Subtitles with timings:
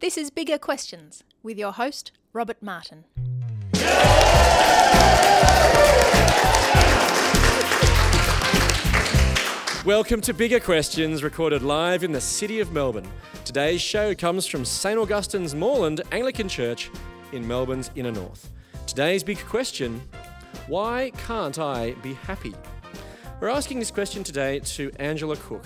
[0.00, 3.02] This is Bigger Questions with your host, Robert Martin.
[9.84, 13.10] Welcome to Bigger Questions, recorded live in the city of Melbourne.
[13.44, 16.92] Today's show comes from St Augustine's Moreland Anglican Church
[17.32, 18.52] in Melbourne's inner north.
[18.86, 20.00] Today's big question
[20.68, 22.54] why can't I be happy?
[23.40, 25.64] We're asking this question today to Angela Cook.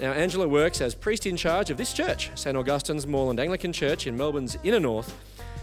[0.00, 4.06] Now, Angela works as priest in charge of this church, St Augustine's Moreland Anglican Church
[4.06, 5.16] in Melbourne's inner north.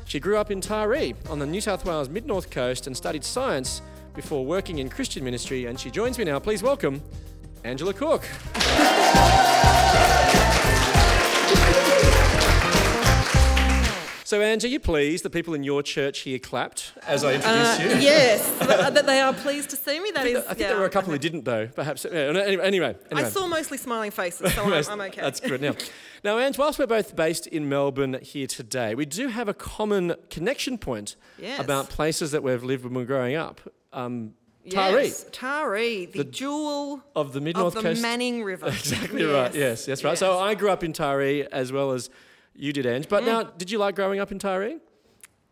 [0.06, 3.24] She grew up in Taree on the New South Wales mid north coast and studied
[3.24, 3.82] science
[4.16, 5.66] before working in Christian ministry.
[5.66, 6.40] And she joins me now.
[6.40, 7.02] Please welcome
[7.64, 8.24] Angela Cook.
[14.30, 17.82] So, Ange, are you pleased the people in your church here clapped as I introduced
[17.82, 17.88] you?
[18.00, 20.12] yes, that, that they are pleased to see me.
[20.12, 20.44] That I think, is.
[20.44, 20.68] I think yeah.
[20.68, 21.66] there were a couple who didn't, though.
[21.66, 22.06] Perhaps.
[22.06, 25.22] Yeah, anyway, anyway, I saw mostly smiling faces, so I'm, I'm okay.
[25.22, 25.64] That's good.
[25.64, 25.74] Now,
[26.24, 30.14] now, Ange, whilst we're both based in Melbourne here today, we do have a common
[30.30, 31.60] connection point Yes.
[31.60, 33.62] about places that we've lived when we were growing up.
[33.94, 34.36] Um,
[34.70, 38.02] Taree, Yes, Taree, the, The- jewel of the mid of north the coast.
[38.04, 38.68] Manning River.
[38.80, 39.56] Exactly right.
[39.56, 40.20] Yes, that's right.
[40.20, 42.12] So I grew up in Taree as well as
[42.60, 43.06] you did, Ange.
[43.06, 43.10] Mm.
[43.10, 44.80] But now, did you like growing up in Taree?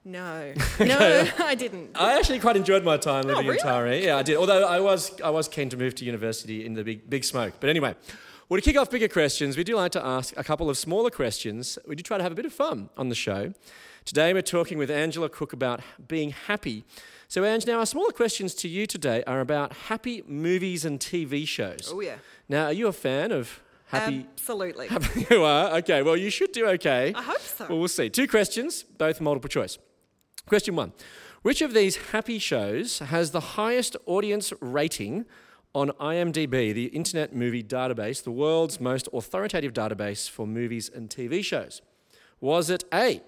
[0.05, 1.91] No, no, I didn't.
[1.99, 3.59] I actually quite enjoyed my time living Oh, really?
[3.59, 4.03] in Taree.
[4.03, 4.37] Yeah, I did.
[4.37, 7.55] Although I was, I was keen to move to university in the big, big smoke.
[7.59, 7.95] But anyway,
[8.47, 11.09] well, to kick off bigger questions, we do like to ask a couple of smaller
[11.09, 11.77] questions.
[11.85, 13.53] We do try to have a bit of fun on the show.
[14.05, 16.85] Today, we're talking with Angela Cook about being happy.
[17.27, 21.45] So, Ange, now our smaller questions to you today are about happy movies and TV
[21.45, 21.91] shows.
[21.93, 22.15] Oh yeah,
[22.47, 24.27] Now, are you a fan of happy?
[24.31, 24.87] absolutely.
[24.87, 25.77] Happy you are?
[25.77, 27.13] Okay, well, you should do okay.
[27.15, 27.65] I hope so.
[27.69, 28.09] Well, we'll see.
[28.09, 29.77] Two questions, both multiple choice.
[30.45, 30.93] Question one
[31.41, 35.25] Which of these happy shows has the highest audience rating
[35.75, 41.43] on IMDb, the Internet Movie Database, the world's most authoritative database for movies and TV
[41.43, 41.81] shows?
[42.39, 43.21] Was it A,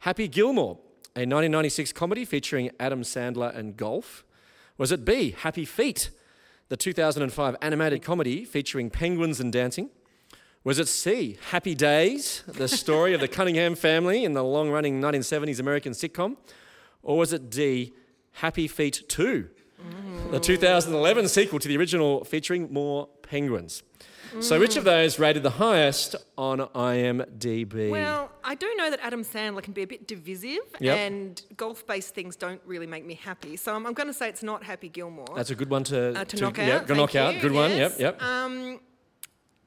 [0.00, 0.78] Happy Gilmore,
[1.16, 4.24] a 1996 comedy featuring Adam Sandler and golf?
[4.76, 6.10] Was it B, Happy Feet,
[6.68, 9.90] the 2005 animated comedy featuring penguins and dancing?
[10.64, 15.00] Was it C, Happy Days, the story of the Cunningham family in the long running
[15.00, 16.36] 1970s American sitcom?
[17.02, 17.94] Or was it D,
[18.32, 19.48] Happy Feet 2,
[20.30, 23.82] the 2011 sequel to the original featuring more penguins?
[24.40, 27.90] So, which of those rated the highest on IMDb?
[27.90, 30.98] Well, I do know that Adam Sandler can be a bit divisive, Yep.
[30.98, 33.56] and golf-based things don't really make me happy.
[33.56, 35.24] So I'm, I'm going to say it's not Happy Gilmore.
[35.34, 36.88] That's a good one to, uh, to, knock yeah, out.
[36.90, 37.34] knock thank out.
[37.36, 37.70] you, Good one.
[37.70, 37.98] yes.
[37.98, 38.22] Yep, yep.
[38.22, 38.80] Um,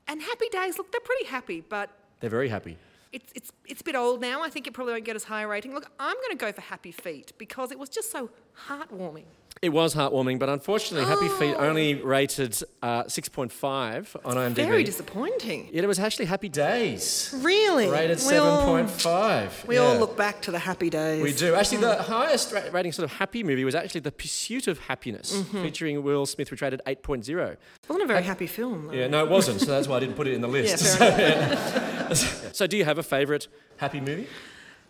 [0.07, 1.89] and Happy Days, look, they're pretty happy, but
[2.19, 2.77] They're very happy.
[3.11, 4.43] it's, it's, it's a bit old now.
[4.43, 5.73] I think it probably won't get as high a rating.
[5.73, 8.29] Look, I'm going to go for Happy Feet because it was just so
[8.67, 9.25] heartwarming.
[9.61, 14.55] It was heartwarming, but unfortunately, Happy Feet only rated uh, 6.5 on IMDb.
[14.55, 15.69] Very disappointing.
[15.71, 17.31] Yet it was actually Happy Days.
[17.41, 17.87] Really?
[17.87, 19.67] Rated We all- 7.5.
[19.67, 19.81] We yeah.
[19.81, 21.21] all look back to the happy days.
[21.21, 21.53] We do.
[21.53, 25.31] Actually, the highest ra- rating sort of happy movie was actually The Pursuit of Happiness,
[25.31, 25.61] Mm-hmm.
[25.63, 27.51] featuring Will Smith, which rated 8.0.
[27.51, 28.87] It wasn't a very happy film.
[28.87, 28.93] Though.
[28.93, 30.97] Yeah, no, it wasn't, so that's why I didn't put it in the Yeah, list.
[30.97, 32.53] fair enough.
[32.55, 33.47] so, do you have a favourite
[33.77, 34.27] happy movie?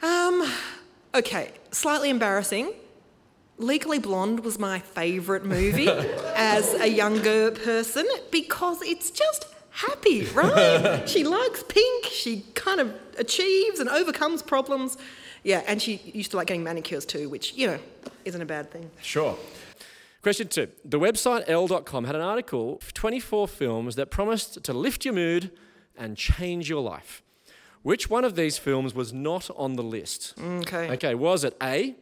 [0.02, 0.50] Um,
[1.14, 2.74] okay, slightly embarrassing.
[3.62, 5.88] Legally Blonde was my favourite movie
[6.36, 11.04] as a younger person because it's just happy, right?
[11.10, 14.98] she likes pink, she kind of achieves and overcomes problems.
[15.44, 17.80] Yeah, and she used to like getting manicures too, which, you know,
[18.26, 18.90] isn't a bad thing.
[19.02, 19.38] Sure.
[20.22, 20.68] Question two.
[20.86, 25.52] The website Elle.com had an article 24 films that promised to lift your mood
[25.98, 27.24] and change your life.
[27.82, 30.36] Which one of these films was not on the list?
[30.38, 30.92] Mm, okay.
[30.92, 31.96] Okay, was it A,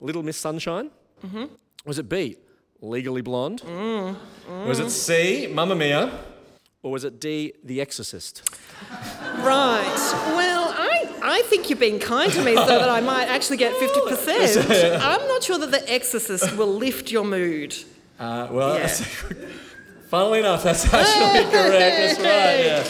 [0.00, 0.90] Little Miss Sunshine?
[1.24, 1.44] Mm-hmm.
[1.86, 2.36] Was it B,
[2.80, 3.62] Legally Blonde?
[3.62, 4.16] Mm,
[4.66, 6.10] Was it C, Mamma Mia?
[6.82, 8.42] Or was it D, The Exorcist?
[9.38, 9.94] Right.
[10.36, 13.74] Well, I, I think you're being kind to me so that I might actually get
[13.74, 15.00] 50%.
[15.00, 17.74] I'm not sure that The Exorcist will lift your mood.
[18.18, 18.86] Uh, well, Yeah.
[20.08, 22.18] funnily enough, that's actually correct.
[22.18, 22.82] That's right, yeah.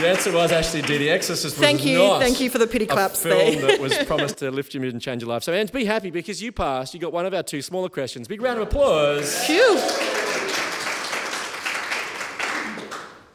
[0.00, 2.86] The answer was actually The Exorcist was Thank you, not thank you for the pity
[2.86, 3.24] claps.
[3.24, 5.42] a film that was promised to lift your mood and change your life.
[5.42, 6.94] So, Ange, be happy because you passed.
[6.94, 8.28] You got one of our two smaller questions.
[8.28, 9.44] Big round of applause.
[9.46, 9.76] Phew.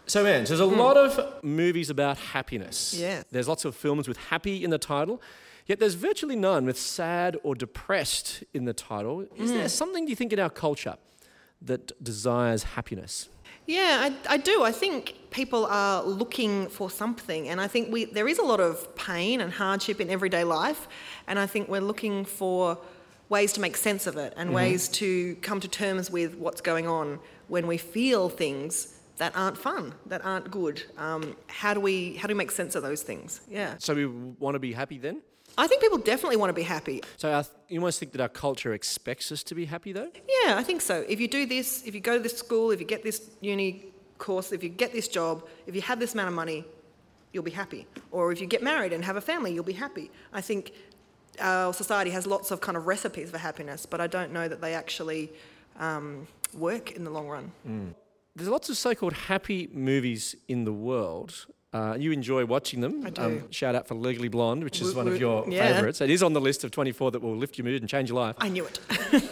[0.05, 2.93] So, Ange, there's a lot of movies about happiness.
[2.95, 3.01] Hmm.
[3.01, 3.23] Yeah.
[3.31, 5.21] There's lots of films with happy in the title,
[5.65, 9.21] yet there's virtually none with sad or depressed in the title.
[9.37, 9.57] Is Hmm.
[9.57, 10.95] there something, do you think, in our culture
[11.61, 13.27] that desires happiness?
[13.65, 14.63] Yeah, I, I do.
[14.63, 18.59] I think people are looking for something, and I think we there is a lot
[18.59, 20.87] of pain and hardship in everyday life,
[21.27, 22.77] and I think we're looking for
[23.29, 26.87] ways to make sense of it and ways to come to terms with what's going
[26.87, 30.83] on when we feel things that aren't fun, that aren't good.
[30.97, 33.41] Um, how do we how do we make sense of those things?
[33.49, 35.21] Yeah, So we want to be happy then?
[35.57, 37.01] I think people definitely want to be happy.
[37.17, 40.09] So th- you almost think that our culture expects us to be happy though?
[40.43, 41.05] Yeah, I think so.
[41.07, 43.85] If you do this, if you go to this school, if you get this uni
[44.17, 46.65] course, if you get this job, if you have this amount of money,
[47.31, 47.85] you'll be happy.
[48.11, 50.11] Or if you get married and have a family, you'll be happy.
[50.31, 50.73] I think
[51.39, 54.61] our society has lots of kind of recipes for happiness, but I don't know that
[54.61, 55.31] they actually
[55.79, 57.95] um, work in the long run.
[58.35, 61.45] There's lots of so-called happy movies in the world.
[61.73, 63.03] Uh, you enjoy watching them.
[63.05, 63.43] I do.
[63.49, 65.73] shout out for Legally Blonde, which is one of your Yeah.
[65.73, 66.01] favourites.
[66.01, 68.19] It is on the list of 24 that will lift your mood and change your
[68.19, 68.35] life.
[68.39, 68.79] I knew it.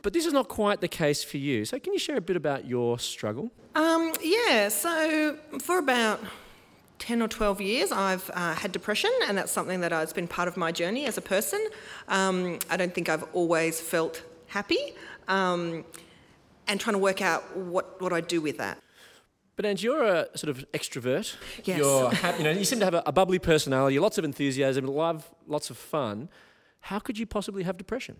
[0.00, 1.64] But this is not quite the case for you.
[1.64, 3.50] So can you share a bit about your struggle?
[3.74, 6.20] Um, yeah, so for about
[7.00, 10.46] 10 or 12 years, I've uh, had depression, and that's something that has been part
[10.46, 11.60] of my journey as a person.
[12.06, 14.94] Um, I don't think I've always felt happy,
[15.26, 15.84] um,
[16.68, 18.78] and trying to work out what, what I do with that.
[19.58, 21.34] But Ange, you're a sort of extrovert.
[21.64, 21.78] Yes.
[21.78, 24.86] You're happy, you know, you seem to have a, a bubbly personality, lots of enthusiasm,
[24.86, 26.28] love, lots of fun.
[26.82, 28.14] How could you possibly have depression?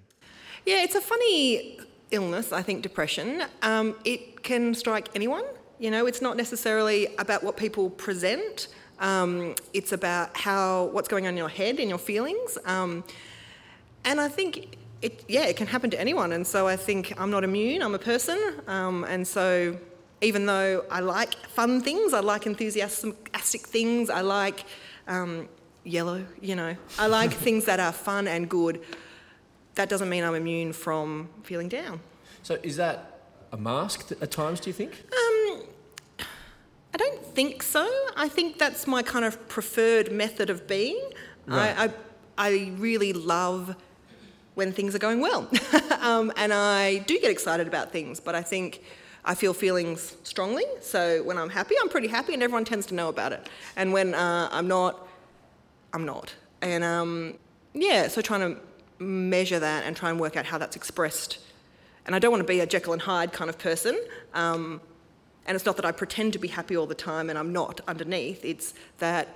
[0.67, 1.79] Yeah, it's a funny
[2.11, 3.45] illness, I think, depression.
[3.63, 5.45] Um, it can strike anyone.
[5.79, 8.67] You know, it's not necessarily about what people present.
[8.99, 12.59] Um, it's about how what's going on in your head and your feelings.
[12.65, 13.05] Um,
[14.05, 16.33] and I think it, yeah, it can happen to anyone.
[16.33, 17.81] And so I think I'm not immune.
[17.81, 19.79] I'm a person, um, and so
[20.21, 24.65] even though I like fun things, I like enthusiastic things, I like
[25.07, 25.49] um,
[25.85, 26.25] yellow.
[26.41, 28.81] You know, I like things that are fun and good.
[29.75, 32.01] That doesn't mean I'm immune from feeling down.
[32.43, 33.21] So is that
[33.53, 34.93] a mask at times, do you think?
[36.95, 37.89] I don't think so.
[38.17, 41.01] I think that's my kind of preferred method of being.
[41.47, 41.79] Right.
[41.79, 41.91] I, I,
[42.39, 43.77] I really love
[44.55, 45.49] when things are going well.
[46.01, 48.83] um, and I do get excited about things, but I think
[49.29, 50.65] I feel feelings strongly.
[50.81, 53.47] So when I'm happy, I'm pretty happy, and everyone tends to know about it.
[53.77, 55.07] And when uh, I'm not,
[55.93, 56.35] I'm not.
[56.63, 57.35] And um,
[57.75, 58.61] yeah, so trying to
[58.99, 61.39] measure that and try and work out how that's expressed.
[62.07, 64.01] And I don't want to be a Jekyll and Hyde kind of person.
[64.33, 64.81] Um,
[65.47, 67.83] and it's not that I pretend to be happy all the time and I'm not
[67.87, 68.45] underneath.
[68.45, 69.29] It's that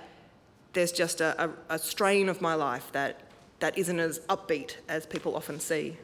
[0.73, 3.21] there's just a, a, a strain of my life that,
[3.59, 5.97] that isn't as upbeat as people often see.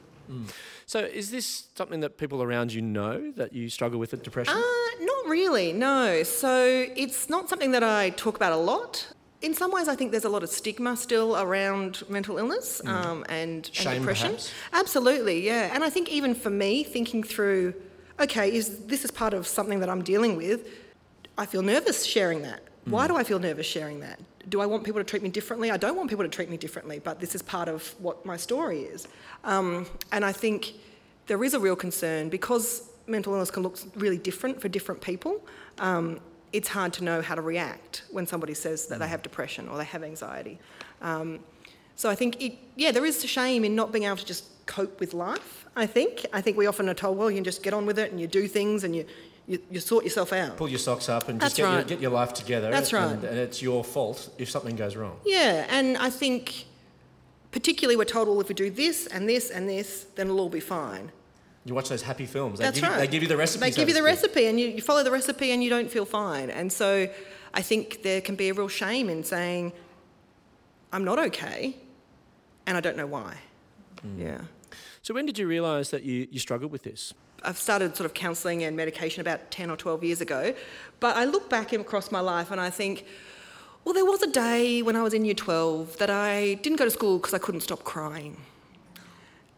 [0.86, 4.56] So is this something that people around you know that you struggle with depression?
[4.58, 4.62] Uh,
[5.02, 6.24] not really, no.
[6.24, 9.08] So it's not something that I talk about a lot.
[9.42, 13.24] In some ways, I think there's a lot of stigma still around mental illness um,
[13.30, 14.32] and, and Shame, depression.
[14.32, 14.52] perhaps?
[14.74, 15.72] Absolutely, yeah.
[15.74, 17.74] And I think even for me, thinking through,
[18.20, 20.68] okay, is this is part of something that I'm dealing with?
[21.38, 22.62] I feel nervous sharing that.
[22.86, 24.20] Why do I feel nervous sharing that?
[24.50, 25.72] Do I want people to treat me differently?
[25.72, 28.36] I don't want people to treat me differently, but this is part of what my
[28.38, 29.08] story is.
[29.44, 30.74] Um, and I think
[31.28, 35.46] there is a real concern because mental illness can look really different for different people.
[35.78, 36.20] Um,
[36.52, 39.78] it's hard to know how to react when somebody says that they have depression or
[39.78, 40.60] they have anxiety.
[41.02, 41.40] Um,
[41.96, 45.00] so I think, it, yeah, there is shame in not being able to just cope
[45.00, 45.68] with life.
[45.76, 46.26] I think.
[46.34, 48.20] I think we often are told, well, you can just get on with it and
[48.20, 49.06] you do things and you,
[49.50, 50.58] you, you sort yourself out.
[50.58, 52.70] Pull your socks up and That's just get, your, get your life together.
[52.70, 53.12] That's right.
[53.12, 55.20] And, and it's your fault if something goes wrong.
[55.26, 56.66] Yeah, and I think
[57.52, 60.50] particularly we're told, well, if we do this and this and this, then it'll all
[60.50, 61.12] be fine.
[61.66, 62.60] You watch those happy films.
[62.60, 63.00] They That's give you, right.
[63.00, 63.66] They give you the recipe.
[63.66, 65.90] They so give you the recipe, and you, you follow the recipe, and you don't
[65.90, 66.50] feel fine.
[66.52, 67.10] And so,
[67.54, 69.74] I think there can be a real shame in saying,
[70.94, 71.76] "I'm not okay,"
[72.66, 73.36] and I don't know why.
[74.02, 74.22] Hmm.
[74.22, 74.42] Yeah,
[75.02, 77.14] So when did you realise that you, you struggled with this?
[77.44, 80.54] I've started sort of counselling and medication about ten or twelve years ago,
[81.00, 83.06] but I look back across my life and I think.
[83.86, 86.86] Well, there was a day when I was in year 12 that I didn't go
[86.86, 88.36] to school because I couldn't stop crying.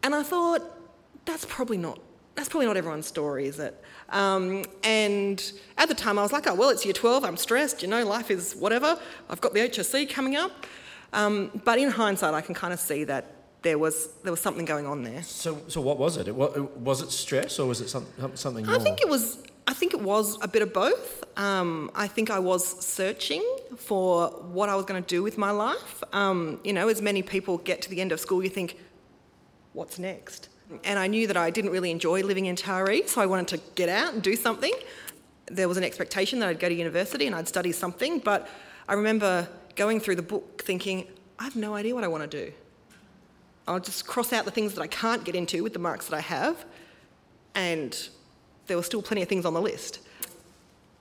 [0.04, 0.62] And I thought,
[1.24, 1.98] that's probably not
[2.34, 3.78] that's probably not everyone's story, is it?
[4.08, 7.24] Um, and at the time, I was like, oh well, it's year 12.
[7.24, 7.82] I'm stressed.
[7.82, 8.98] You know, life is whatever.
[9.28, 10.66] I've got the HSC coming up.
[11.12, 14.64] Um, but in hindsight, I can kind of see that there was there was something
[14.64, 15.22] going on there.
[15.22, 16.28] So, so what was it?
[16.28, 18.74] it wa- was it stress or was it some, something more?
[18.74, 19.38] I think it was.
[19.66, 21.22] I think it was a bit of both.
[21.38, 23.44] Um, I think I was searching
[23.76, 26.02] for what I was going to do with my life.
[26.12, 28.76] Um, you know, as many people get to the end of school, you think,
[29.72, 30.48] what's next?
[30.82, 33.60] And I knew that I didn't really enjoy living in Taree, so I wanted to
[33.76, 34.72] get out and do something.
[35.46, 38.48] There was an expectation that I'd go to university and I'd study something, but
[38.88, 41.06] I remember going through the book thinking,
[41.38, 42.52] I have no idea what I want to do.
[43.66, 46.16] I'll just cross out the things that I can't get into with the marks that
[46.16, 46.64] I have,
[47.54, 47.96] and
[48.66, 50.00] there were still plenty of things on the list.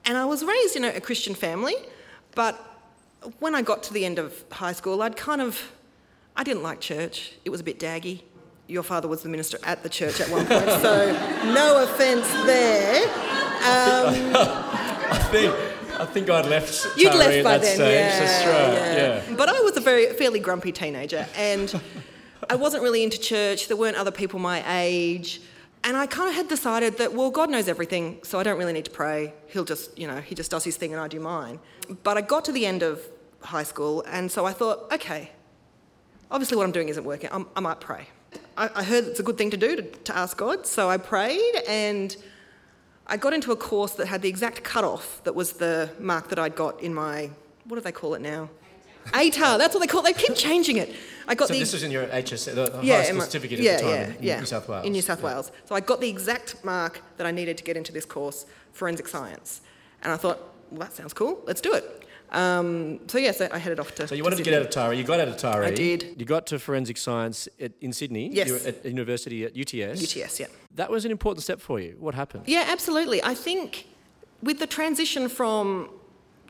[0.05, 1.75] And I was raised in a, a Christian family,
[2.35, 2.59] but
[3.39, 5.71] when I got to the end of high school, I'd kind of,
[6.35, 7.33] I didn't like church.
[7.45, 8.21] It was a bit daggy.
[8.67, 11.11] Your father was the minister at the church at one point, so
[11.53, 13.03] no offence there.
[13.61, 14.61] Um,
[15.31, 15.55] think
[15.99, 16.97] I think I'd left.
[16.97, 19.29] You'd left by then, yeah, right.
[19.29, 19.35] Yeah.
[19.35, 21.69] But I was a very fairly grumpy teenager, and
[22.51, 23.69] I wasn't really into church.
[23.69, 25.39] There weren't other people my age,
[25.85, 28.73] and I kind of had decided that well, God knows everything, so I don't really
[28.73, 29.33] need to pray.
[29.47, 31.59] He'll just, you know, he just does his thing, and I do mine.
[32.03, 32.99] But I got to the end of
[33.39, 35.31] high school, and so I thought, okay,
[36.29, 37.29] obviously what I'm doing isn't working.
[37.31, 38.09] I'm, I might pray.
[38.57, 40.97] I, I heard it's a good thing to do to, to ask God, so I
[40.97, 42.13] prayed, and
[43.07, 46.37] I got into a course that had the exact cutoff that was the mark that
[46.37, 47.29] I'd got in my,
[47.63, 48.49] what do they call it now?
[49.05, 50.15] ATAR, that's what they call it.
[50.15, 50.93] They keep changing it.
[51.31, 53.23] I got So the this was in your HS, the, the yeah, high school my-
[53.23, 54.85] certificate yeah, at the time yeah, in, in yeah, New South Wales.
[54.85, 55.25] In New South Yeah.
[55.27, 55.51] Wales.
[55.65, 59.07] So I got the exact mark that I needed to get into this course, forensic
[59.07, 59.61] science.
[60.03, 60.39] And I thought,
[60.71, 61.41] well, that sounds cool.
[61.45, 61.85] Let's do it.
[62.31, 64.07] Um, so yeah, so I headed off to.
[64.07, 64.97] So you wanted to get out of Taree.
[64.97, 65.65] You got out of Taree.
[65.67, 66.15] I did.
[66.17, 68.29] You got to forensic science at, in Sydney.
[68.31, 68.47] Yes.
[68.47, 70.01] You were at university at UTS.
[70.03, 70.47] UTS, yeah.
[70.75, 71.95] That was an important step for you.
[71.99, 72.43] What happened?
[72.47, 73.23] Yeah, absolutely.
[73.23, 73.87] I think
[74.43, 75.89] with the transition from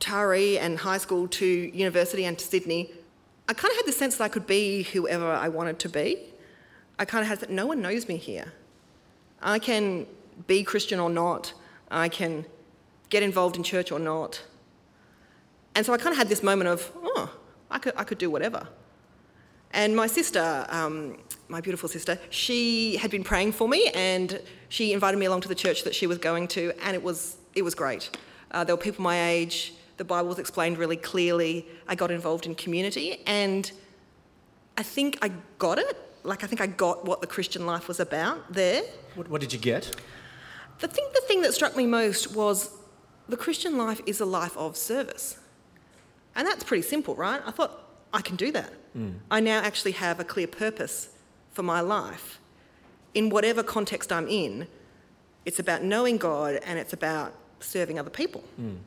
[0.00, 2.92] Taree and high school to university and to Sydney,
[3.52, 6.16] I kind of had the sense that I could be whoever I wanted to be.
[6.98, 8.50] I kind of had that no one knows me here.
[9.42, 10.06] I can
[10.46, 11.52] be Christian or not.
[11.90, 12.46] I can
[13.10, 14.42] get involved in church or not.
[15.74, 17.30] And so I kind of had this moment of, oh,
[17.70, 18.68] I could, I could do whatever.
[19.74, 21.18] And my sister, um,
[21.48, 24.40] my beautiful sister, she had been praying for me and
[24.70, 27.36] she invited me along to the church that she was going to, and it was,
[27.54, 28.16] it was great.
[28.50, 31.64] Uh, there were people my age, the Bible was explained really clearly.
[31.86, 33.70] I got involved in community, and
[34.76, 35.96] I think I got it.
[36.24, 38.82] Like, I think I got what the Christian life was about there.
[39.14, 39.94] What, what did you get?
[40.80, 42.70] The thing, the thing that struck me most was
[43.28, 45.38] the Christian life is a life of service.
[46.34, 47.40] And that's pretty simple, right?
[47.46, 47.72] I thought,
[48.12, 48.72] I can do that.
[48.94, 49.10] Hmm.
[49.30, 51.10] I now actually have a clear purpose
[51.52, 52.40] for my life.
[53.14, 54.66] In whatever context I'm in,
[55.44, 58.40] it's about knowing God and it's about serving other people.
[58.56, 58.78] Hmm.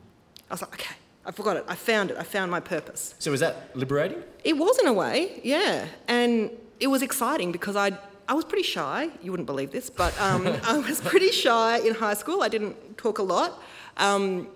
[0.50, 0.96] I was like, okay,
[1.26, 1.64] I forgot it.
[1.66, 2.16] I found it.
[2.16, 3.16] I found my purpose.
[3.18, 4.22] So was that liberating?
[4.44, 5.86] It was in a way, yeah.
[6.06, 9.10] And it was exciting because I I was pretty shy.
[9.22, 12.42] You wouldn't believe this, but um, I was pretty shy in high school.
[12.42, 13.62] I didn't talk a lot.
[13.98, 14.48] Um,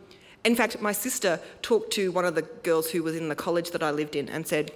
[0.45, 3.71] in fact, my sister talked to one of the girls who was in the college
[3.73, 4.73] that I lived in and said,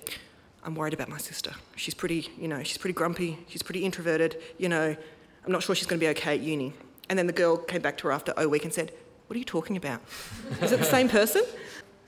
[0.65, 1.53] "I'm worried about my sister.
[1.77, 3.39] She's pretty, you know, she's pretty grumpy.
[3.49, 4.41] She's pretty introverted.
[4.59, 4.97] You know,
[5.45, 6.73] I'm not sure she's going to be okay at uni."
[7.09, 8.93] And then the girl came back to her after O week and said,
[9.27, 10.01] "What are you talking about?
[10.61, 11.43] Is it the same person?"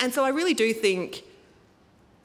[0.01, 1.23] And so I really do think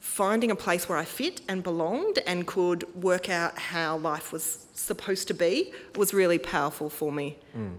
[0.00, 4.66] finding a place where I fit and belonged and could work out how life was
[4.74, 7.38] supposed to be was really powerful for me.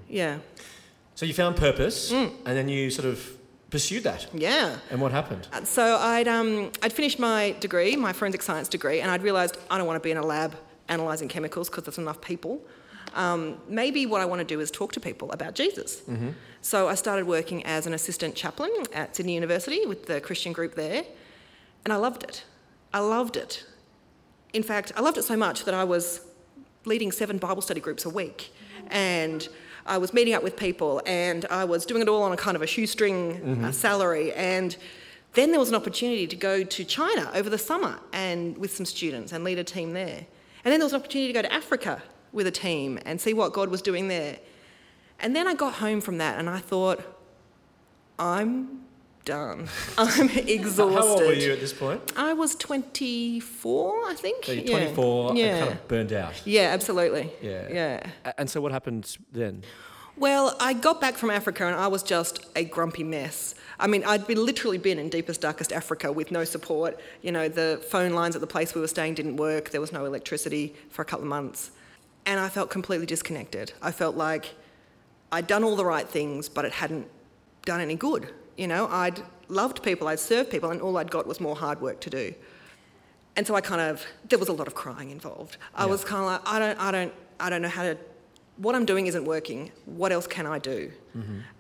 [0.10, 0.38] Yeah.
[1.16, 2.32] So you found purpose, Mm.
[2.46, 3.20] and then you sort of
[3.70, 4.28] pursued that.
[4.34, 4.78] Yeah.
[4.90, 5.48] And what happened?
[5.52, 9.58] Uh, So I'd, um, I'd finished my degree, my forensic science degree, and I'd realised
[9.70, 10.56] I don't want to be in a lab
[10.90, 12.62] analysing chemicals because there's enough people.
[13.16, 16.02] Um, maybe what I want to do is talk to people about Jesus.
[16.63, 20.75] So I started working as an assistant chaplain at Sydney University with the Christian group
[20.75, 21.03] there,
[21.84, 22.46] and I loved it.
[22.93, 23.65] I loved it.
[24.53, 26.22] In fact, I loved it so much that I was
[26.86, 28.53] leading seven Bible study groups a week,
[28.88, 29.50] and
[29.86, 32.55] I was meeting up with people, and I was doing it all on a kind
[32.55, 34.32] of a shoestring uh, salary.
[34.32, 34.77] And
[35.34, 38.86] then there was an opportunity to go to China over the summer and with some
[38.86, 40.25] students and lead a team there.
[40.63, 42.01] And then there was an opportunity to go to Africa
[42.32, 44.38] with a team and see what God was doing there.
[45.24, 47.01] And then I got home from that and I thought,
[48.20, 48.82] I'm
[49.25, 49.70] done.
[49.98, 50.96] I'm exhausted.
[50.98, 52.12] How old were you at this point?
[52.18, 54.46] I was 24, I think.
[54.46, 55.46] So you're 24 Yeah.
[55.46, 56.46] and kind of burned out.
[56.46, 57.32] Yeah, absolutely.
[57.42, 57.68] Yeah.
[57.72, 58.34] Yeah.
[58.38, 59.63] And so what happened then?
[60.15, 63.56] Well, I got back from Africa and I was just a grumpy mess.
[63.80, 67.00] I mean, I'd been literally been in deepest, darkest Africa with no support.
[67.24, 69.72] You know, the phone lines at the place we were staying didn't work.
[69.72, 71.72] There was no electricity for a couple of months.
[72.25, 73.74] And I felt completely disconnected.
[73.82, 74.51] I felt like
[75.36, 77.08] I'd done all the right things, but it hadn't
[77.66, 78.24] done any good.
[78.62, 79.20] You know, I'd
[79.62, 82.25] loved people, I'd served people, and all I'd got was more hard work to do.
[83.36, 85.58] And so I kind of there was a lot of crying involved.
[85.75, 85.92] I Yeah.
[85.94, 87.98] was kind of like, I don't, I don't, I don't know how to.
[88.58, 89.72] What I'm doing isn't working.
[90.02, 90.92] What else can I do?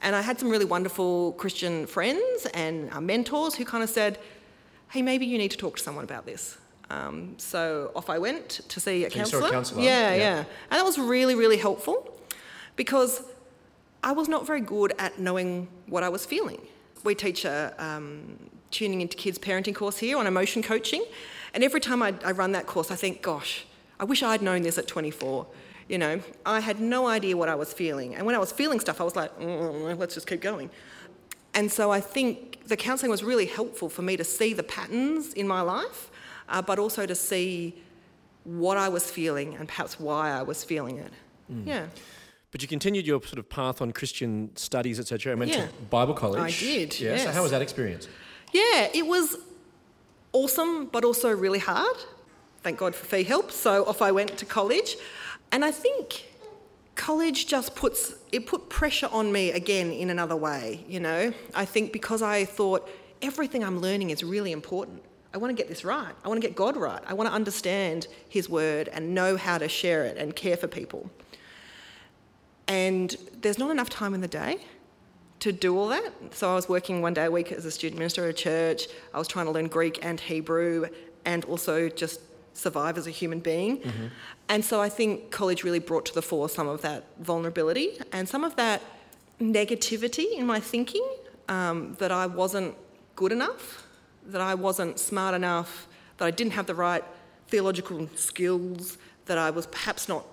[0.05, 4.13] And I had some really wonderful Christian friends and mentors who kind of said,
[4.93, 6.57] "Hey, maybe you need to talk to someone about this."
[6.91, 7.15] Um,
[7.51, 9.51] so off I went to see a So you saw a counsellor.
[9.57, 10.17] counsellor, Yeah, yeah.
[10.25, 10.37] yeah,
[10.69, 11.95] and that was really, really helpful
[12.75, 13.11] because
[14.03, 16.61] I was not very good at knowing what I was feeling.
[17.03, 18.37] We teach a um,
[18.69, 21.03] tuning into kids parenting course here on emotion coaching,
[21.53, 23.65] and every time I, I run that course, I think, gosh,
[23.99, 25.47] I wish I'd known this at 24.
[25.89, 28.79] You know, I had no idea what I was feeling, and when I was feeling
[28.79, 30.69] stuff, I was like, mm, let's just keep going.
[31.53, 35.33] And so I think the counselling was really helpful for me to see the patterns
[35.33, 36.09] in my life,
[36.49, 37.75] uh, but also to see
[38.43, 41.13] what I was feeling and perhaps why I was feeling it.
[41.67, 41.85] Yeah.
[42.53, 45.31] But you continued your sort of path on Christian studies, etc.
[45.31, 45.65] and went Yeah.
[45.65, 46.39] to Bible college.
[46.39, 47.17] I did, Yeah.
[47.17, 48.07] So how was that experience?
[48.53, 49.37] Yeah, it was
[50.33, 51.97] awesome, but also really hard.
[52.61, 53.51] Thank God for FEE-HELP.
[53.51, 54.97] So off I went to college,
[55.51, 56.25] and I think
[56.93, 60.85] college just puts it put pressure on me again in another way.
[60.87, 62.87] You know, I think because I thought
[63.23, 65.01] everything I'm learning is really important.
[65.33, 66.13] I want to get this right.
[66.23, 67.01] I want to get God right.
[67.07, 70.67] I want to understand His Word and know how to share it and care for
[70.67, 71.09] people.
[72.67, 74.57] And there's not enough time in the day
[75.39, 76.13] to do all that.
[76.31, 78.87] So I was working one day a week as a student minister at a church.
[79.13, 80.87] I was trying to learn Greek and Hebrew
[81.25, 82.21] and also just
[82.53, 83.81] survive as a human being.
[84.47, 88.29] And so I think college really brought to the fore some of that vulnerability and
[88.29, 88.81] some of that
[89.41, 91.05] negativity in my thinking
[91.49, 92.75] um, that I wasn't
[93.15, 93.85] good enough,
[94.27, 97.03] that I wasn't smart enough, that I didn't have the right
[97.47, 100.25] theological skills, that I was perhaps not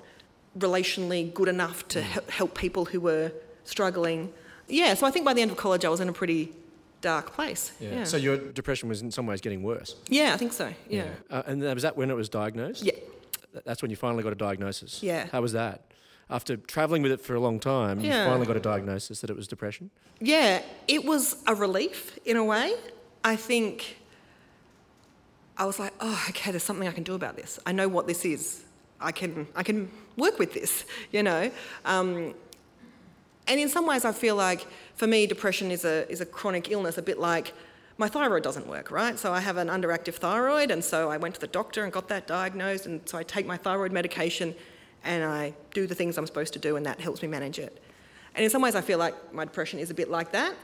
[0.58, 3.32] relationally good enough to he- help people who were
[3.64, 4.32] struggling.
[4.68, 6.52] Yeah, so I think by the end of college I was in a pretty
[7.00, 7.72] dark place.
[7.80, 9.96] Yeah, yeah, So your depression was in some ways getting worse.
[10.08, 10.72] Yeah, I think so.
[10.88, 11.06] Yeah.
[11.30, 12.84] Uh, and was that when it was diagnosed?
[12.84, 12.92] Yeah.
[13.64, 15.02] That's when you finally got a diagnosis.
[15.02, 15.26] Yeah.
[15.32, 15.86] How was that?
[16.28, 19.36] After traveling with it for a long time, you finally got a diagnosis that it
[19.36, 19.90] was depression.
[20.20, 22.72] Yeah, it was a relief in a way.
[23.24, 23.96] I think
[25.56, 27.58] I was like, oh, okay, there's something I can do about this.
[27.66, 28.62] I know what this is.
[29.00, 31.50] I can, I can work with this, you know.
[31.84, 32.34] Um,
[33.46, 36.70] and in some ways, I feel like for me, depression is a, is a chronic
[36.70, 37.52] illness, a bit like
[37.98, 39.18] my thyroid doesn't work, right?
[39.18, 42.08] So I have an underactive thyroid, and so I went to the doctor and got
[42.08, 44.54] that diagnosed, and so I take my thyroid medication
[45.02, 47.82] and I do the things I'm supposed to do, and that helps me manage it.
[48.34, 50.54] And in some ways, I feel like my depression is a bit like that.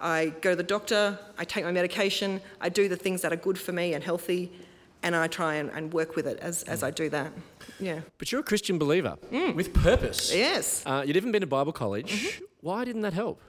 [0.00, 3.36] I go to the doctor, I take my medication, I do the things that are
[3.36, 4.50] good for me and healthy,
[5.02, 7.32] and I try and, and work with it as, as I do that.
[7.78, 8.00] Yeah.
[8.18, 10.32] But you're a Christian believer with purpose.
[10.32, 10.36] Mm.
[10.36, 10.82] Yes.
[10.86, 12.12] Uh, you'd even been to Bible college.
[12.12, 12.44] Mm-hmm.
[12.60, 13.40] Why didn't that help?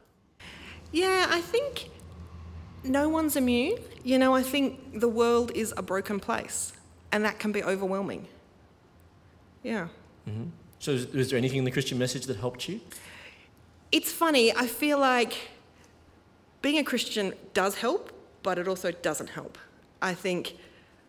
[0.91, 1.89] Yeah, I think
[2.84, 3.77] no one's immune.
[4.03, 6.74] You know, I think the world is a broken place,
[7.12, 8.27] and that can be overwhelming.
[9.63, 9.88] Yeah.
[10.80, 12.81] So, is, was there anything in the Christian message that helped you?
[13.92, 15.50] It's funny, I feel like
[16.62, 18.12] being a Christian does help,
[18.44, 19.57] but it also doesn't help.
[20.01, 20.55] I think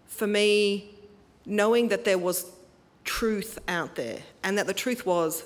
[0.07, 0.91] for me,
[1.47, 2.51] knowing that there was
[3.05, 5.45] truth out there, and that the truth was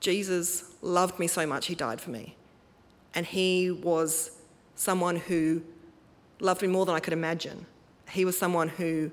[0.00, 2.36] Jesus loved me so much, he died for me.
[3.14, 4.32] And he was
[4.74, 5.62] someone who
[6.40, 7.66] loved me more than I could imagine.
[8.10, 9.10] He was someone who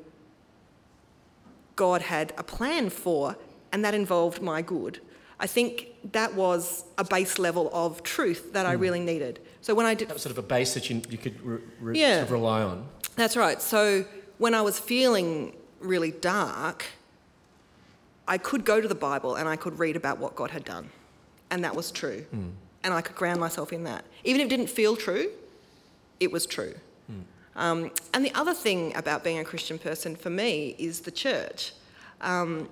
[1.75, 3.37] God had a plan for,
[3.71, 4.99] and that involved my good.
[5.39, 8.81] I think that was a base level of truth that I hmm.
[8.81, 9.39] really needed.
[9.61, 11.59] So when I did That was sort of a base that you, you could re,
[11.79, 12.15] re, Yeah.
[12.15, 12.87] sort of rely on.
[13.15, 13.61] That's right.
[13.61, 14.05] So
[14.37, 16.85] when I was feeling really dark,
[18.31, 20.89] I could go to the Bible and I could read about what God had done.
[21.49, 22.21] And that was true.
[22.31, 22.51] Hmm.
[22.81, 24.05] And I could ground myself in that.
[24.23, 25.29] Even if it didn't feel true,
[26.21, 26.73] it was true.
[27.07, 27.21] Hmm.
[27.57, 31.73] Um, and the other thing about being a Christian person for me is the church.
[32.21, 32.69] Um,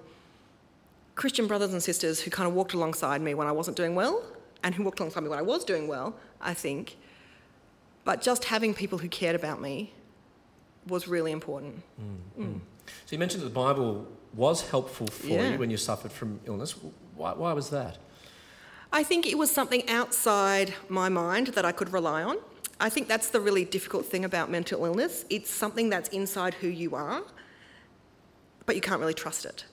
[1.15, 4.24] Christian brothers and sisters who kind of walked alongside me when I wasn't doing well
[4.63, 6.95] and who walked alongside me when I was doing well, I think.
[8.06, 9.91] But just having people who cared about me
[10.88, 11.84] was really important.
[12.38, 12.60] Hmm.
[13.06, 15.52] So you mentioned that the Bible was helpful for Yeah.
[15.54, 16.76] you when you suffered from illness.
[17.15, 17.98] Why, why was that?
[18.92, 22.38] I think it was something outside my mind that I could rely on.
[22.80, 25.26] I think that's the really difficult thing about mental illness.
[25.30, 27.22] It's something that's inside who you are,
[28.65, 29.65] but you can't really trust it.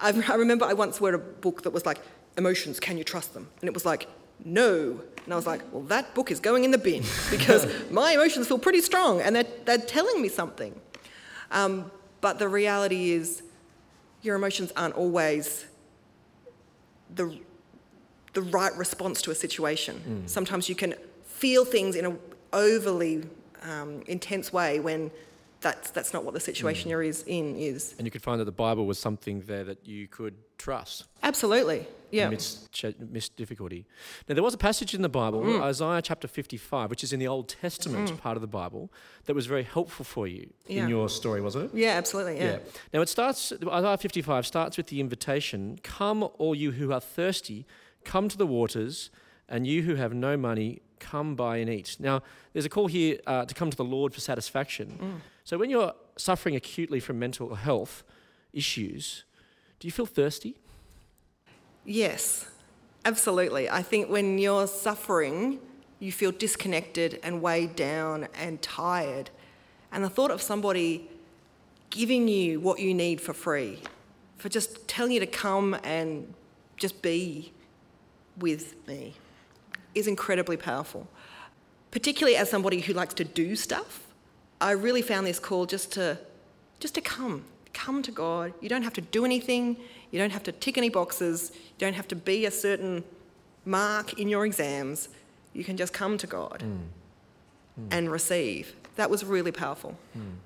[0.00, 1.98] I, I remember I once read a book that was like,
[2.36, 3.48] Emotions, can you trust them?
[3.60, 4.06] And it was like,
[4.44, 5.00] No.
[5.24, 8.48] And I was like, Well, that book is going in the bin because my emotions
[8.48, 10.78] feel pretty strong and they're, they're telling me something.
[11.50, 11.90] Um,
[12.20, 13.42] but the reality is,
[14.22, 15.66] your emotions aren't always
[17.14, 17.38] the
[18.34, 20.22] the right response to a situation.
[20.26, 22.18] Sometimes you can feel things in an
[22.52, 23.24] overly
[23.62, 25.10] um, intense way when
[25.60, 27.94] that's, that's not what the situation you're is, in is.
[27.98, 31.86] And you could find that the Bible was something there that you could trust Absolutely,
[32.10, 32.26] yeah.
[32.26, 32.68] amidst,
[33.00, 33.86] amidst difficulty.
[34.28, 35.60] Now, there was a passage in the Bible, Mm.
[35.62, 38.90] Isaiah chapter 55, which is in the Old Testament part of the Bible,
[39.26, 40.84] that was very helpful for you Yeah.
[40.84, 41.76] in your story, wasn't it?
[41.78, 42.58] Yeah, absolutely, yeah.
[42.92, 43.52] Now it starts.
[43.52, 47.66] Isaiah 55 starts with the invitation: "Come, all you who are thirsty,
[48.04, 49.10] come to the waters,
[49.48, 53.18] and you who have no money, come buy and eat." Now there's a call here
[53.26, 55.22] uh, to come to the Lord for satisfaction.
[55.44, 58.02] So when you're suffering acutely from mental health
[58.52, 59.24] issues,
[59.78, 60.56] do you feel thirsty?
[61.84, 62.46] Yes,
[63.04, 63.70] absolutely.
[63.70, 65.58] I think when you're suffering,
[66.00, 69.30] you feel disconnected and weighed down and tired.
[69.90, 71.08] And the thought of somebody
[71.90, 73.80] giving you what you need for free,
[74.36, 76.34] for just telling you to come and
[76.76, 77.52] just be,
[78.36, 79.14] with me
[79.94, 81.08] is incredibly powerful.
[81.90, 84.06] Particularly as somebody who likes to do stuff,
[84.60, 86.18] I really found this call just to
[86.80, 87.44] just to come.
[87.72, 88.52] Come to God.
[88.60, 89.76] You don't have to do anything.
[90.10, 91.52] You don't have to tick any boxes.
[91.54, 93.04] You don't have to be a certain
[93.64, 95.08] mark in your exams.
[95.52, 96.76] You can just come to God hmm.
[97.76, 97.88] Hmm.
[97.90, 98.74] and receive.
[98.96, 99.96] That was really powerful.
[100.12, 100.36] Hmm.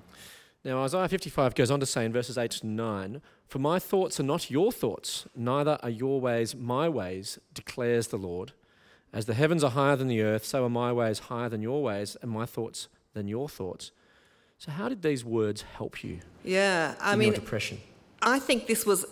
[0.65, 4.19] Now, Isaiah 55 goes on to say in verses 8 to 9, For my thoughts
[4.19, 8.53] are not your thoughts, neither are your ways my ways, declares the Lord.
[9.13, 11.83] As the heavens are higher than the earth, so are my ways higher than your
[11.83, 13.91] ways, and my thoughts than your thoughts.
[14.57, 17.79] So, how did these words help you Yeah, I in mean, your depression?
[18.21, 19.05] I think this was,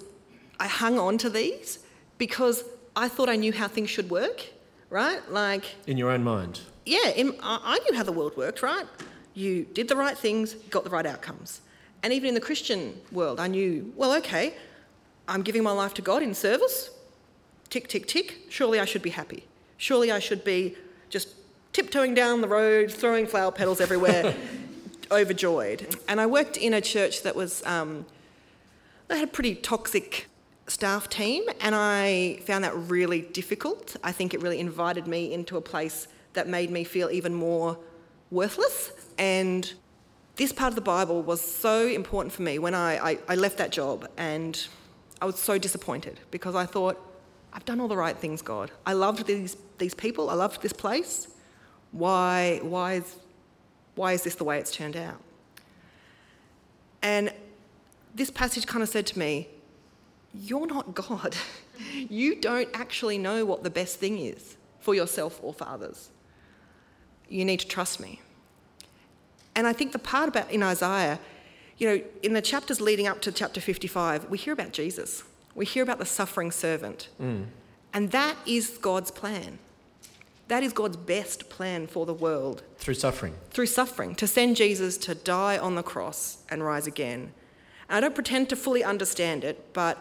[0.59, 1.79] I hung on to these
[2.17, 2.63] because
[2.95, 4.41] I thought I knew how things should work,
[4.89, 5.21] right?
[5.29, 6.61] Like, In your own mind?
[6.85, 8.87] yeah, in, I I knew how the world worked, right?
[9.35, 11.61] You did the right things, got the right outcomes.
[12.03, 14.53] And even in the Christian world, I knew, well, okay,
[15.27, 16.89] I'm giving my life to God in service.
[17.69, 18.27] Tick, tick, tick.
[18.49, 19.43] Surely I should be happy.
[19.81, 20.75] Surely I should be
[21.09, 21.29] just
[21.73, 24.35] tiptoeing down the road, throwing flower petals everywhere,
[25.11, 25.97] overjoyed.
[26.07, 28.05] And I worked in a church that was, um,
[29.07, 30.27] they had a pretty toxic
[30.67, 33.95] staff team, and I found that really difficult.
[34.03, 37.75] I think it really invited me into a place that made me feel even more
[38.29, 38.91] worthless.
[39.17, 39.73] And
[40.35, 43.57] this part of the Bible was so important for me when I, I, I left
[43.57, 44.63] that job, and
[45.19, 47.03] I was so disappointed because I thought,
[47.53, 48.71] I've done all the right things, God.
[48.85, 51.27] I loved these, these people, I loved this place.
[51.91, 53.15] Why, why, is,
[53.95, 55.19] why is this the way it's turned out?
[57.01, 57.33] And
[58.15, 59.47] this passage kind of said to me,
[60.33, 61.35] You're not God.
[62.09, 66.11] You don't actually know what the best thing is for yourself or for others.
[67.27, 68.21] You need to trust me.
[69.55, 71.19] And I think the part about in Isaiah,
[71.79, 75.23] you know, in the chapters leading up to chapter 55, we hear about Jesus.
[75.55, 77.09] We hear about the suffering servant.
[77.21, 77.47] Mm.
[77.93, 79.59] And that is God's plan.
[80.47, 83.35] That is God's best plan for the world Through suffering.
[83.51, 87.31] through suffering, to send Jesus to die on the cross and rise again.
[87.87, 89.97] And I don't pretend to fully understand it, but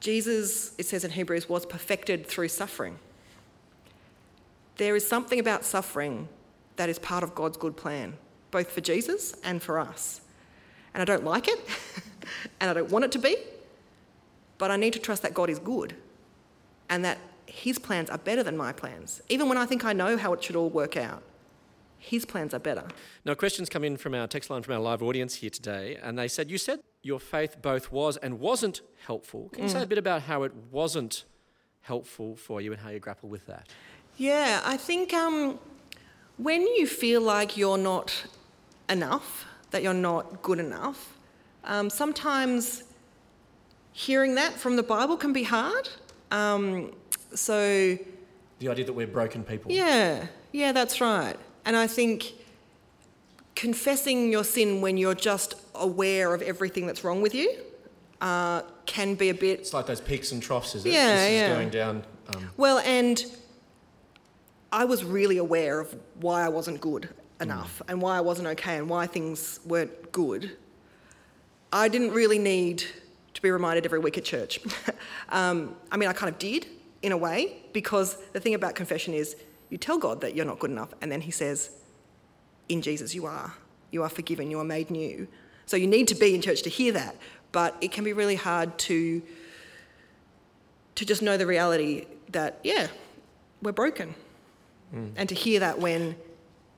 [0.00, 2.98] Jesus, it says in Hebrews, was perfected through suffering.
[4.76, 6.28] There is something about suffering
[6.76, 8.18] that is part of God's good plan,
[8.50, 10.20] both for Jesus and for us.
[10.92, 11.58] And I don't like it,
[12.60, 13.36] and I don't want it to be,
[14.58, 15.94] but I need to trust that God is good
[16.88, 19.20] and that His plans are better than my plans.
[19.28, 21.22] Even when I think I know how it should all work out,
[21.98, 22.84] His plans are better.
[23.24, 26.18] Now, questions come in from our text line from our live audience here today, and
[26.18, 29.48] they said, You said your faith both was and wasn't helpful.
[29.52, 31.24] Can you say a bit about how it wasn't
[31.82, 33.68] helpful for you and how you grapple with that?
[34.16, 35.58] Yeah, I think um,
[36.36, 38.26] when you feel like you're not
[38.88, 41.16] enough, that you're not good enough,
[41.64, 42.84] um, sometimes
[43.96, 45.88] hearing that from the Bible can be hard.
[46.30, 46.92] Um,
[47.34, 47.96] so,
[48.58, 49.72] The idea that we're broken people.
[49.72, 51.36] yeah, yeah, that's right.
[51.64, 52.34] And I think
[53.54, 57.56] confessing your sin when you're just aware of everything that's wrong with you
[58.20, 60.92] uh, can be a bit It's like those peaks and troughs, is it?
[60.92, 61.46] Yeah, this yeah.
[61.48, 62.04] is going down.
[62.34, 63.24] Um, Well, and
[64.70, 67.08] I was really aware of why I wasn't good
[67.40, 70.54] enough and why I wasn't okay and why things weren't good.
[71.72, 72.84] I didn't really need
[73.46, 74.60] be reminded every week at church.
[75.28, 76.66] um, I mean, I kind of did
[77.02, 79.36] in a way because the thing about confession is
[79.70, 81.70] you tell God that you're not good enough, and then He says,
[82.68, 83.54] In Jesus, you are.
[83.90, 85.28] You are forgiven, you are made new.
[85.66, 87.16] So you need to be in church to hear that,
[87.52, 89.22] but it can be really hard to
[90.96, 92.86] to just know the reality that, yeah,
[93.62, 94.14] we're broken.
[95.16, 96.16] And to hear that when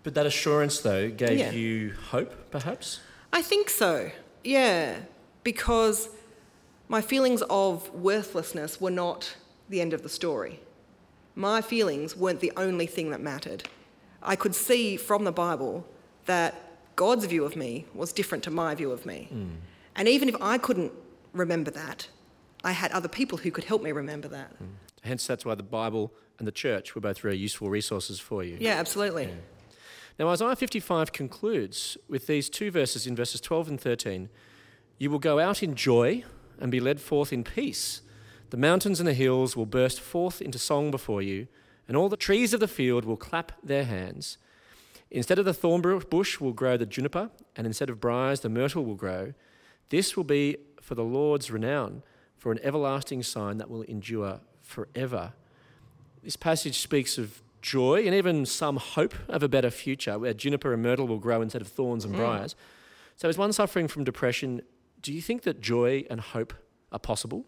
[0.02, 1.52] but that assurance, though, gave Yeah.
[1.52, 3.00] you hope, perhaps?
[3.32, 4.10] I think so,
[4.42, 4.96] yeah,
[5.44, 6.08] because
[6.88, 9.36] my feelings of worthlessness were not
[9.68, 10.60] the end of the story.
[11.34, 13.68] My feelings weren't the only thing that mattered.
[14.22, 15.86] I could see from the Bible
[16.26, 16.54] that
[16.96, 19.28] God's view of me was different to my view of me.
[19.30, 19.48] Hmm.
[19.94, 20.92] And even if I couldn't
[21.32, 22.08] remember that,
[22.64, 24.50] I had other people who could help me remember that.
[24.58, 24.64] Hmm.
[25.02, 28.56] Hence, that's why the Bible and the church were both very useful resources for you.
[28.60, 29.28] Yeah, absolutely.
[30.18, 34.28] Now, Isaiah 55 concludes with these two verses in verses 12 and 13
[34.98, 36.24] You will go out in joy
[36.60, 38.02] and be led forth in peace.
[38.50, 41.48] The mountains and the hills will burst forth into song before you,
[41.86, 44.38] and all the trees of the field will clap their hands.
[45.10, 48.84] Instead of the thorn bush will grow the juniper, and instead of briars, the myrtle
[48.84, 49.32] will grow.
[49.88, 52.02] This will be for the Lord's renown,
[52.36, 55.32] for an everlasting sign that will endure forever.
[56.22, 60.72] This passage speaks of joy and even some hope of a better future where juniper
[60.72, 62.18] and myrtle will grow instead of thorns and mm.
[62.18, 62.54] briars.
[63.16, 64.62] So, as one suffering from depression,
[65.02, 66.54] do you think that joy and hope
[66.92, 67.44] are possible?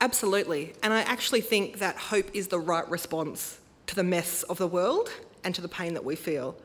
[0.00, 0.74] Absolutely.
[0.82, 4.66] And I actually think that hope is the right response to the mess of the
[4.66, 5.10] world
[5.44, 6.56] and to the pain that we feel.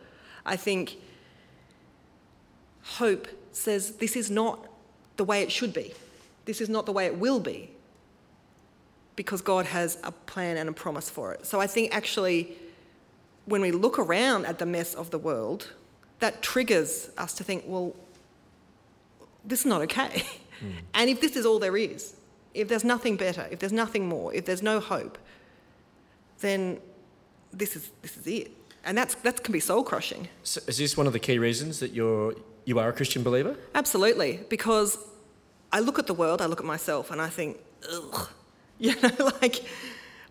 [0.46, 0.98] I think
[2.84, 4.68] hope says this is not
[5.18, 5.94] the way it should be,
[6.46, 7.72] this is not the way it will be,
[9.16, 11.46] because God has a plan and a promise for it.
[11.46, 12.54] So I think actually,
[13.46, 15.74] when we look around at the mess of the world,
[16.20, 17.96] that triggers us to think, well,
[19.46, 20.24] this is not okay.
[20.62, 20.72] Mm.
[20.94, 22.16] And if this is all there is,
[22.54, 25.18] if there's nothing better, if there's nothing more, if there's no hope,
[26.42, 26.80] then
[27.54, 28.52] this is, this is it.
[28.84, 30.28] And that's, that can be soul crushing.
[30.44, 32.34] So is this one of the key reasons that you're,
[32.66, 33.56] you are a Christian believer?
[33.76, 34.98] Absolutely, because
[35.72, 37.58] I look at the world, I look at myself, and I think,
[37.92, 38.30] ugh.
[38.82, 39.62] You know, like,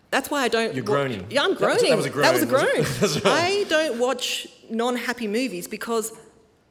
[0.09, 0.73] that's why I don't.
[0.73, 1.27] You're groaning.
[1.29, 1.91] yeah, I'm groaning.
[1.91, 2.65] That was, that was a groan.
[2.65, 3.37] That was a groan.
[3.37, 6.11] I don't watch non happy movies because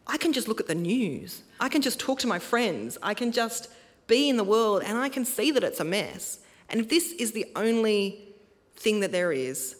[0.08, 1.42] I can just look at the news.
[1.60, 2.96] I can just talk to my friends.
[3.02, 3.68] I can just
[4.06, 6.40] be in the world and I can see that it's a mess.
[6.70, 8.28] And if this is the only
[8.74, 9.76] thing that there is,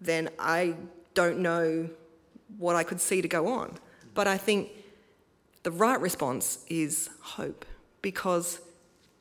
[0.00, 0.74] then I
[1.14, 1.88] don't know
[2.58, 3.78] what I could see to go on.
[4.12, 4.70] But I think
[5.62, 7.64] the right response is hope
[8.02, 8.60] because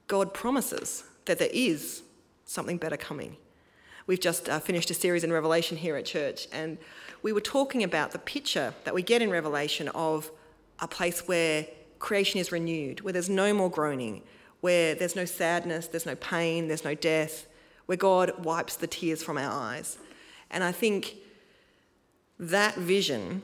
[0.07, 2.03] God promises that there is
[2.45, 3.37] something better coming.
[4.05, 6.77] We've just uh, finished a series in Revelation here at church, and
[7.21, 10.29] we were talking about the picture that we get in Revelation of
[10.79, 11.65] a place where
[11.99, 14.21] creation is renewed, where there's no more groaning,
[14.59, 17.47] where there's no sadness, there's no pain, there's no death,
[17.85, 19.97] where God wipes the tears from our eyes.
[20.51, 21.15] And I think
[22.39, 23.41] that vision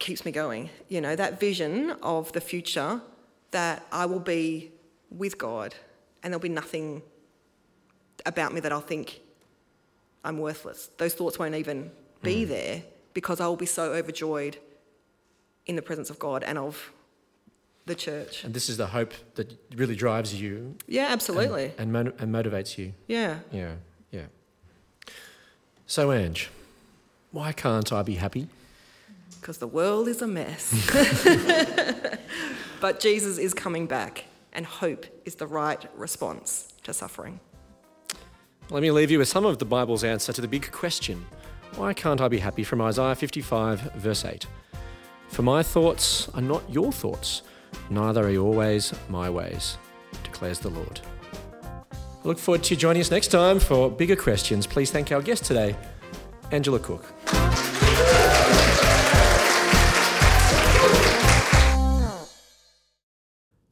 [0.00, 0.70] keeps me going.
[0.88, 3.00] You know, that vision of the future
[3.52, 4.72] that I will be
[5.08, 5.76] with God
[6.22, 7.02] and there'll be nothing
[8.26, 9.20] about me that I'll think
[10.24, 10.90] I'm worthless.
[10.98, 11.90] Those thoughts won't even
[12.22, 12.48] be mm.
[12.48, 12.82] there
[13.14, 14.58] because I will be so overjoyed
[15.66, 16.92] in the presence of God and of
[17.86, 18.44] the church.
[18.44, 20.76] And this is the hope that really drives you.
[20.86, 21.72] Yeah, absolutely.
[21.78, 22.92] And, and, and motivates you.
[23.06, 23.40] Yeah.
[23.50, 23.74] Yeah,
[24.10, 24.26] yeah.
[25.86, 26.50] So, Ange,
[27.32, 28.48] why can't I be happy?
[29.40, 30.72] Because the world is a mess.
[32.80, 37.40] but Jesus is coming back, and hope is the right response to suffering.
[38.72, 41.26] Let me leave you with some of the Bible's answer to the big question
[41.76, 44.46] why can't I be happy from Isaiah 55, verse 8?
[45.28, 47.42] For my thoughts are not your thoughts,
[47.90, 49.76] neither are your ways my ways,
[50.24, 51.00] declares the Lord.
[51.92, 54.66] I look forward to you joining us next time for bigger questions.
[54.66, 55.76] Please thank our guest today,
[56.50, 57.04] Angela Cook.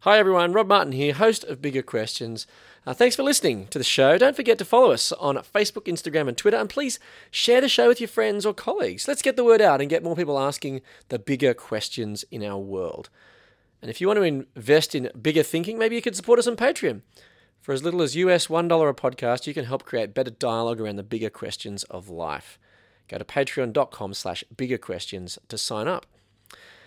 [0.01, 2.47] Hi everyone, Rob Martin here, host of Bigger Questions.
[2.87, 4.16] Uh, thanks for listening to the show.
[4.16, 6.99] Don't forget to follow us on Facebook, Instagram, and Twitter, and please
[7.31, 9.07] share the show with your friends or colleagues.
[9.07, 12.59] Let's get the word out and get more people asking the bigger questions in our
[12.59, 13.11] world.
[13.83, 16.57] And if you want to invest in bigger thinking, maybe you could support us on
[16.57, 17.03] Patreon.
[17.61, 20.97] For as little as US $1 a podcast, you can help create better dialogue around
[20.97, 22.59] the bigger questions of life.
[23.09, 26.07] Go to patreon.com slash bigger questions to sign up.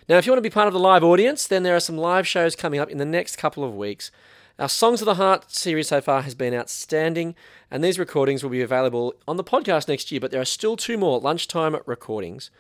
[0.10, 1.98] Now, if you want to be part of the live audience, then there are some
[1.98, 4.10] live shows coming up in the next couple of weeks.
[4.60, 7.36] Our Songs of the Heart series so far has been outstanding,
[7.72, 10.78] and these recordings will be available on the podcast next year, but there are still
[10.78, 12.52] two more lunchtime recordings.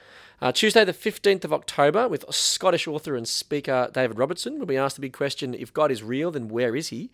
[0.41, 4.75] Uh, Tuesday, the 15th of October, with Scottish author and speaker David Robertson, will be
[4.75, 7.11] asked the big question if God is real, then where is he?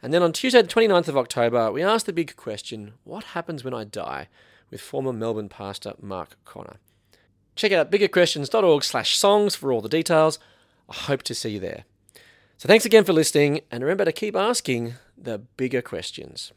[0.00, 3.64] And then on Tuesday, the 29th of October, we ask the big question what happens
[3.64, 4.28] when I die?
[4.74, 6.78] with former Melbourne pastor Mark Conner.
[7.54, 10.40] Check out biggerquestions.org slash songs for all the details.
[10.88, 11.84] I hope to see you there.
[12.56, 16.52] So thanks again for listening, and remember to keep asking the bigger questions.